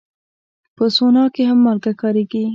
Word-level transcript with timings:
په 0.75 0.85
سونا 0.95 1.23
کې 1.33 1.43
هم 1.49 1.59
مالګه 1.65 1.91
کارېږي. 2.01 2.43